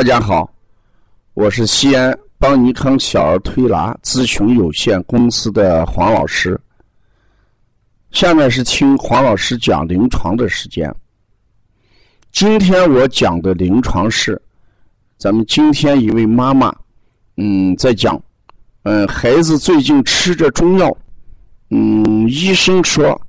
[0.00, 0.50] 大家好，
[1.34, 6.58] 我是西安邦尼康小儿推拿咨询有限公司的黄老师。
[8.10, 10.90] 下面是听黄老师讲临床的时间。
[12.32, 14.40] 今天我讲的临床是，
[15.18, 16.74] 咱们今天一位妈妈，
[17.36, 18.18] 嗯，在讲，
[18.84, 20.96] 嗯，孩子最近吃着中药，
[21.68, 23.20] 嗯，医生说，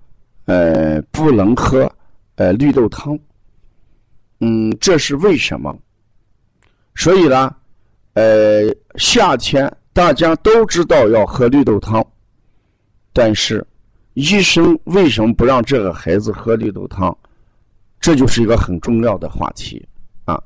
[0.45, 1.91] 呃，不能喝，
[2.35, 3.19] 呃，绿豆汤，
[4.39, 5.77] 嗯，这是为什么？
[6.95, 7.55] 所以呢，
[8.13, 8.63] 呃，
[8.95, 12.05] 夏天大家都知道要喝绿豆汤，
[13.13, 13.65] 但是
[14.13, 17.15] 医生为什么不让这个孩子喝绿豆汤？
[17.99, 19.87] 这就是一个很重要的话题
[20.25, 20.41] 啊。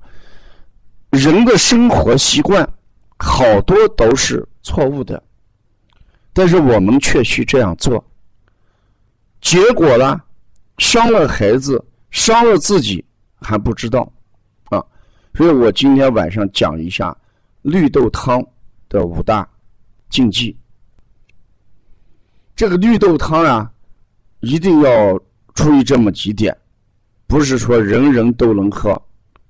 [1.09, 2.67] 人的生活习惯
[3.17, 5.22] 好多都是错误的，
[6.33, 8.03] 但是我们却需这样做，
[9.42, 10.22] 结果呢，
[10.77, 13.03] 伤了孩子，伤了自己
[13.39, 14.11] 还不知道。
[15.36, 17.16] 所以我今天晚上讲一下
[17.61, 18.41] 绿豆汤
[18.88, 19.45] 的五大
[20.09, 20.55] 禁忌。
[22.55, 23.69] 这个绿豆汤啊，
[24.39, 25.19] 一定要
[25.53, 26.55] 注意这么几点，
[27.27, 29.00] 不是说人人都能喝，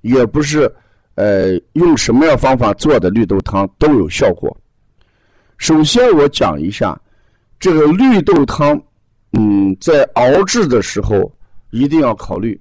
[0.02, 0.74] 也不是
[1.14, 4.56] 呃用什么样方法做的绿豆汤都有效果。
[5.58, 7.00] 首先我讲一下
[7.60, 8.82] 这个绿豆汤，
[9.34, 11.32] 嗯，在熬制的时候
[11.70, 12.60] 一定要考虑，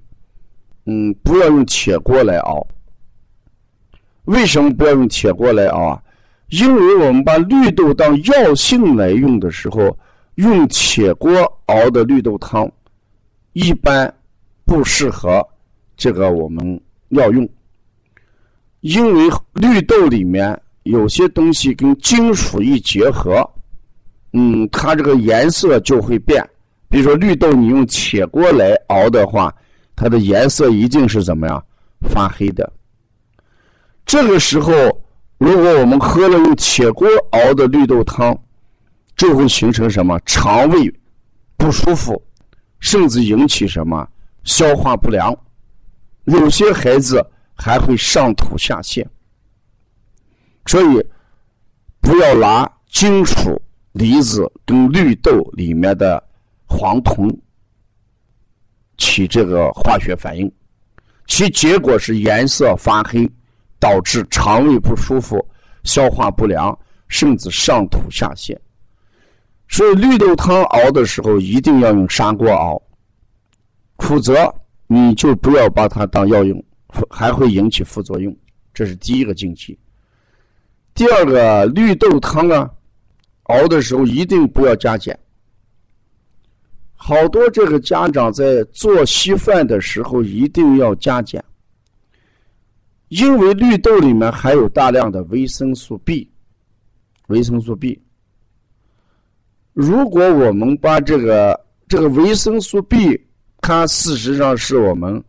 [0.84, 2.66] 嗯，不要用铁锅来熬。
[4.24, 6.02] 为什么不要用铁锅来熬啊？
[6.50, 9.96] 因为我们把绿豆当药性来用的时候，
[10.36, 11.30] 用铁锅
[11.66, 12.70] 熬的绿豆汤，
[13.52, 14.12] 一般
[14.64, 15.46] 不适合
[15.96, 17.48] 这个我们要用。
[18.80, 23.42] 因为绿豆里面有些东西跟金属一结合，
[24.34, 26.46] 嗯，它这个颜色就会变。
[26.88, 29.52] 比如说绿豆，你用铁锅来熬的话，
[29.96, 31.64] 它的颜色一定是怎么样？
[32.02, 32.70] 发黑的。
[34.06, 34.72] 这个时候，
[35.38, 38.38] 如果我们喝了用铁锅熬的绿豆汤，
[39.16, 40.92] 就会形成什么肠胃
[41.56, 42.22] 不舒服，
[42.80, 44.06] 甚至引起什么
[44.44, 45.36] 消化不良，
[46.24, 49.04] 有些孩子还会上吐下泻。
[50.66, 51.06] 所以，
[52.00, 53.60] 不要拿金属
[53.92, 56.22] 离子跟绿豆里面的
[56.66, 57.28] 黄酮
[58.96, 60.50] 起这个化学反应，
[61.26, 63.30] 其结果是颜色发黑。
[63.84, 65.46] 导致肠胃不舒服、
[65.82, 66.74] 消化不良，
[67.06, 68.56] 甚至上吐下泻。
[69.68, 72.80] 所以绿豆汤熬的时候一定要用砂锅熬，
[73.98, 74.50] 否则
[74.86, 76.64] 你就不要把它当药用，
[77.10, 78.34] 还会引起副作用。
[78.72, 79.78] 这是第一个禁忌。
[80.94, 82.70] 第二个，绿豆汤啊，
[83.42, 85.14] 熬的时候一定不要加碱。
[86.94, 91.44] 好多这个家长在做稀饭的时候一定要加碱。
[93.14, 96.28] 因为绿豆里面含有大量的维生素 B，
[97.28, 98.02] 维生素 B。
[99.72, 103.16] 如果我们把这个这个维生素 B，
[103.60, 105.22] 它事实上是我们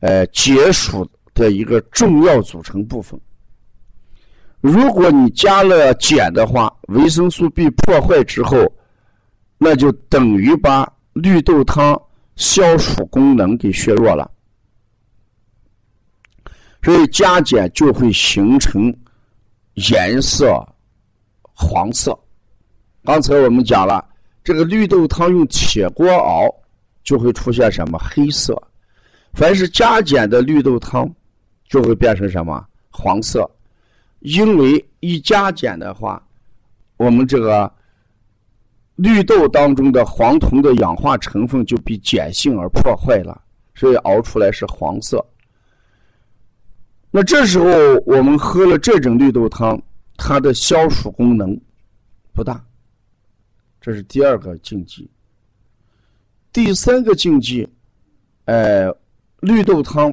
[0.00, 3.20] 呃解暑的一个重要组成部分。
[4.62, 8.56] 如果你加了碱的话，维生素 B 破坏之后，
[9.58, 12.00] 那就等于把绿豆汤
[12.36, 14.30] 消暑功能给削弱了。
[16.82, 18.94] 所以加碱就会形成
[19.74, 20.66] 颜色
[21.42, 22.18] 黄色。
[23.04, 24.04] 刚才我们讲了，
[24.44, 26.46] 这个绿豆汤用铁锅熬
[27.02, 28.60] 就会出现什么黑色。
[29.34, 31.08] 凡是加碱的绿豆汤
[31.68, 33.48] 就会变成什么黄色。
[34.20, 36.20] 因为一加碱的话，
[36.96, 37.72] 我们这个
[38.96, 43.40] 绿豆当中的黄酮的氧化成分就被碱性而破坏了，
[43.74, 45.24] 所以熬出来是黄色。
[47.10, 47.66] 那这时候
[48.04, 49.80] 我们喝了这种绿豆汤，
[50.16, 51.58] 它的消暑功能
[52.34, 52.62] 不大。
[53.80, 55.08] 这是第二个禁忌。
[56.52, 57.66] 第三个禁忌，
[58.44, 58.86] 哎，
[59.40, 60.12] 绿豆汤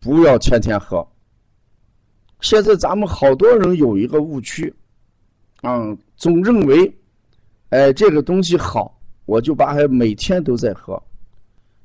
[0.00, 1.06] 不要天天喝。
[2.40, 4.74] 现在咱们好多人有一个误区，
[5.62, 6.94] 嗯，总认为，
[7.70, 11.00] 哎，这个东西好，我就把它每天都在喝。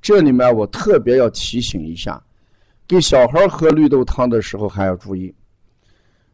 [0.01, 2.21] 这里面我特别要提醒一下。
[2.88, 5.34] 给小孩喝绿豆汤的时候还要注意，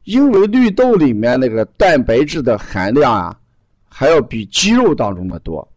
[0.03, 3.35] 因为绿豆里面那个蛋白质的含量啊，
[3.89, 5.67] 还要比鸡肉当中的多。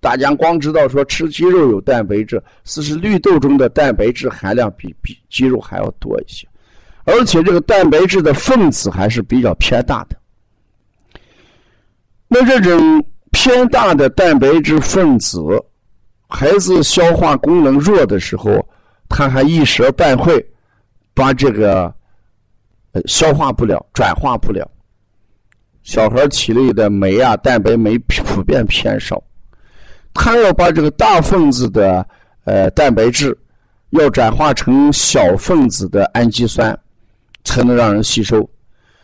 [0.00, 6.46] 大家光知道说吃鸡肉有蛋白质，其实绿豆中的蛋白质含量比比鸡肉还要多一些，
[7.04, 10.16] 而且这个蛋白质的分子还是比较偏大的。
[12.28, 15.40] 那这种偏大的蛋白质分子，
[16.28, 18.62] 孩子消化功能弱的时候。
[19.12, 20.44] 他还一时半会
[21.14, 21.94] 把这个
[22.92, 24.68] 呃消化不了，转化不了。
[25.82, 29.22] 小孩体内的酶啊，蛋白酶普遍偏少，
[30.14, 32.06] 他要把这个大分子的
[32.44, 33.36] 呃蛋白质
[33.90, 36.76] 要转化成小分子的氨基酸，
[37.44, 38.48] 才能让人吸收。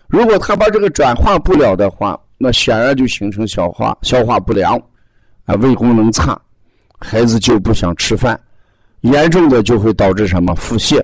[0.07, 4.81] 如果他把这个转化不了的话，那显然就形成消化消化不良，
[5.45, 6.41] 啊，胃功能差，
[6.99, 8.41] 孩子就不想吃饭，
[9.11, 11.03] 严重的就会导致什么腹泻。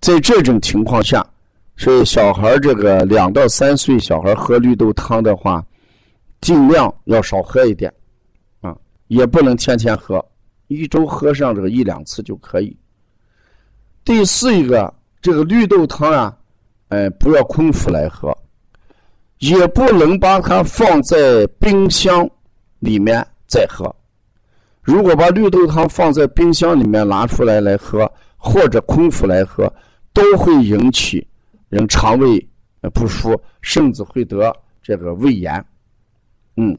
[0.00, 1.24] 在这种情况下。
[1.76, 5.60] 所以，小孩这个两到三岁小孩喝绿豆汤的话，
[6.40, 7.92] 尽量要少喝一点，
[8.60, 8.76] 啊，
[9.08, 10.24] 也不能天天喝，
[10.68, 12.76] 一周喝上这个一两次就可以。
[14.04, 16.36] 第四一个，这个绿豆汤啊，
[16.90, 18.32] 哎，不要空腹来喝，
[19.40, 22.24] 也不能把它放在冰箱
[22.78, 23.92] 里面再喝。
[24.84, 29.72] 如果把绿豆汤放在冰箱里面拿出来来喝，或者空腹来喝，
[30.12, 31.26] 都会引起。
[31.70, 32.48] 人肠胃
[32.92, 35.64] 不舒，甚至会得这个胃炎。
[36.56, 36.76] 嗯，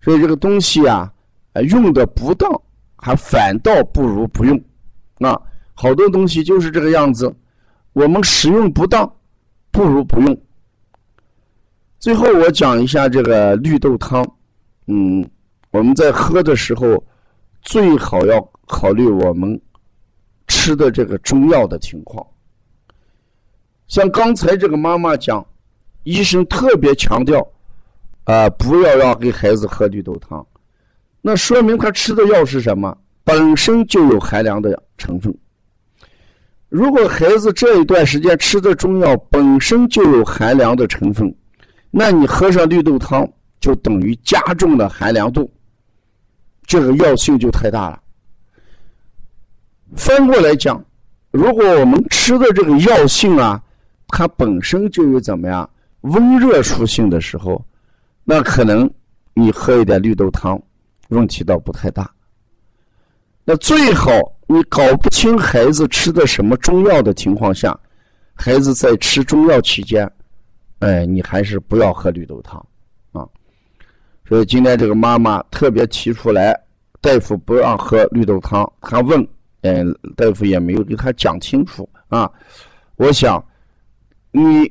[0.00, 1.12] 所以这个东西啊，
[1.68, 2.50] 用的不当，
[2.96, 4.60] 还反倒不如不用。
[5.18, 5.38] 啊，
[5.74, 7.32] 好多东西就是这个样子，
[7.92, 9.08] 我们使用不当，
[9.70, 10.36] 不如不用。
[12.00, 14.26] 最后我讲一下这个绿豆汤。
[14.86, 15.24] 嗯，
[15.70, 17.02] 我们在喝的时候，
[17.64, 19.60] 最好要考虑我们
[20.46, 22.24] 吃的这个中药的情况。
[23.88, 25.44] 像刚才这个妈妈讲，
[26.04, 27.46] 医生特别强调，
[28.24, 30.46] 啊，不要让给孩子喝绿豆汤，
[31.20, 32.96] 那说明他吃的药是什么？
[33.24, 35.34] 本身就有寒凉的成分。
[36.68, 41.34] 如果孩子这一段时间吃的中药本身就有寒凉的成分，
[41.90, 43.26] 那你喝上绿豆汤
[43.60, 45.50] 就等于加重了寒凉度，
[46.66, 48.00] 这个药性就太大了。
[49.96, 50.82] 翻过来讲，
[51.30, 53.62] 如果我们吃的这个药性啊，
[54.08, 55.68] 它本身就有怎么样
[56.00, 57.64] 温热属性的时候，
[58.24, 58.90] 那可能
[59.34, 60.60] 你喝一点绿豆汤，
[61.08, 62.10] 问题倒不太大。
[63.44, 64.10] 那最好
[64.46, 67.78] 你搞不清孩子吃的什么中药的情况下，
[68.34, 70.10] 孩子在吃中药期间，
[70.80, 72.64] 哎，你还是不要喝绿豆汤。
[74.28, 76.58] 所以今天这个妈妈特别提出来，
[77.00, 79.26] 大夫不让喝绿豆汤，她问，
[79.62, 82.30] 嗯，大夫也没有给她讲清楚啊。
[82.96, 83.44] 我想。
[84.36, 84.68] 你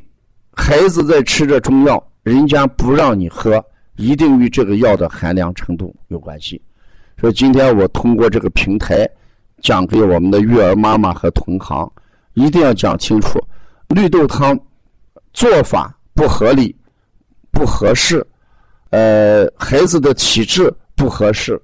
[0.52, 3.64] 孩子在吃着中药，人家不让你喝，
[3.96, 6.62] 一定与这个药的寒凉程度有关系。
[7.18, 9.10] 所以今天我通过这个平台
[9.62, 11.90] 讲给我们的育儿妈妈和同行，
[12.34, 13.40] 一定要讲清楚，
[13.88, 14.60] 绿豆汤
[15.32, 16.76] 做法不合理、
[17.50, 18.22] 不合适，
[18.94, 21.60] 呃，孩子的体质不合适，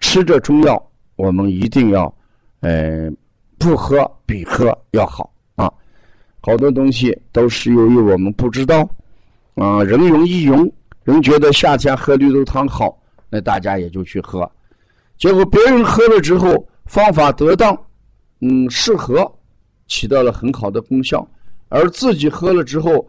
[0.00, 0.82] 吃着中药，
[1.16, 2.12] 我们一定要，
[2.60, 3.10] 呃，
[3.58, 5.70] 不喝比喝要好啊。
[6.40, 8.88] 好多东西都是由于我们不知道，
[9.56, 10.72] 啊，人云亦云，
[11.04, 12.98] 人觉得夏天喝绿豆汤好，
[13.28, 14.50] 那大家也就去喝，
[15.18, 17.78] 结果别人喝了之后方法得当，
[18.40, 19.30] 嗯，适合，
[19.88, 21.28] 起到了很好的功效，
[21.68, 23.06] 而自己喝了之后，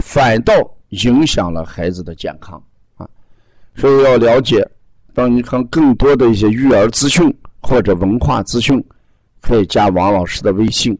[0.00, 0.54] 反倒
[0.90, 2.62] 影响了孩子的健康。
[3.74, 4.68] 所以要了解，
[5.14, 8.82] 当你看更多的一些育儿资讯或者文化资讯，
[9.40, 10.98] 可以加王老师的微信：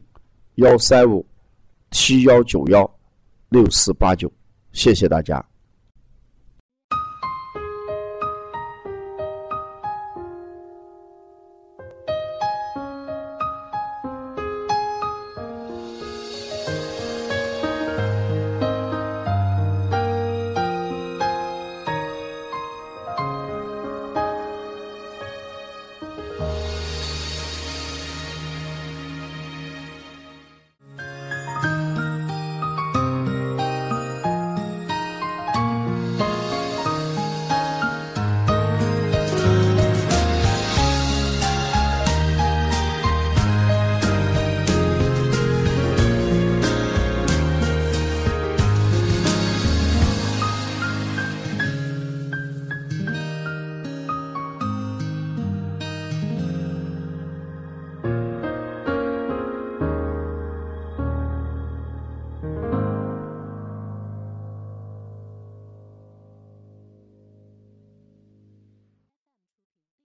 [0.55, 1.25] 幺三五。
[1.95, 2.89] 七幺九幺
[3.49, 4.27] 六四八九，
[4.71, 5.52] 谢谢大家。